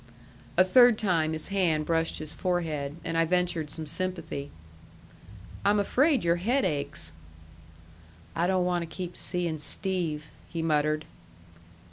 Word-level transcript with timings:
A 0.57 0.63
third 0.63 0.97
time 0.97 1.31
his 1.33 1.49
hand 1.49 1.85
brushed 1.85 2.17
his 2.17 2.33
forehead, 2.33 2.95
and 3.05 3.15
I 3.15 3.23
ventured 3.23 3.69
some 3.69 3.85
sympathy. 3.85 4.49
"I'm 5.63 5.79
afraid 5.79 6.23
your 6.23 6.37
head 6.37 6.65
aches." 6.65 7.11
"I 8.35 8.47
don't 8.47 8.65
want 8.65 8.81
to 8.81 8.87
keep 8.87 9.15
seeing 9.15 9.59
Steve," 9.59 10.25
he 10.49 10.63
muttered. 10.63 11.05